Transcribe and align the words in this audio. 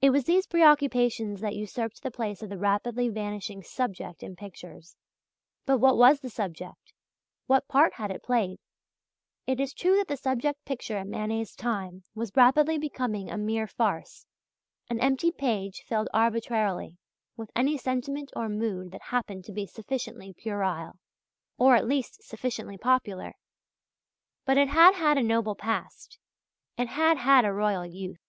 It 0.00 0.10
was 0.10 0.22
these 0.26 0.46
preoccupations 0.46 1.40
that 1.40 1.56
usurped 1.56 2.00
the 2.04 2.12
place 2.12 2.42
of 2.44 2.48
the 2.48 2.56
rapidly 2.60 3.08
vanishing 3.08 3.60
"subject" 3.60 4.22
in 4.22 4.36
pictures. 4.36 4.94
But 5.64 5.78
what 5.78 5.96
was 5.96 6.20
the 6.20 6.30
subject? 6.30 6.92
What 7.48 7.66
part 7.66 7.94
had 7.94 8.12
it 8.12 8.22
played? 8.22 8.60
It 9.44 9.58
is 9.58 9.74
true 9.74 9.96
that 9.96 10.06
the 10.06 10.16
subject 10.16 10.64
picture 10.64 10.96
in 10.98 11.10
Manet's 11.10 11.56
time 11.56 12.04
was 12.14 12.30
rapidly 12.36 12.78
becoming 12.78 13.28
a 13.28 13.36
mere 13.36 13.66
farce, 13.66 14.26
an 14.88 15.00
empty 15.00 15.32
page 15.32 15.82
filled 15.82 16.06
arbitrarily 16.14 16.96
with 17.36 17.50
any 17.56 17.76
sentiment 17.76 18.30
or 18.36 18.48
mood 18.48 18.92
that 18.92 19.02
happened 19.02 19.44
to 19.46 19.52
be 19.52 19.66
sufficiently 19.66 20.34
puerile, 20.34 21.00
or 21.58 21.74
at 21.74 21.88
least 21.88 22.22
sufficiently 22.22 22.78
popular. 22.78 23.34
But 24.44 24.56
it 24.56 24.68
had 24.68 24.94
had 24.94 25.18
a 25.18 25.22
noble 25.24 25.56
past. 25.56 26.20
It 26.78 26.86
had 26.86 27.18
had 27.18 27.44
a 27.44 27.52
royal 27.52 27.84
youth. 27.84 28.22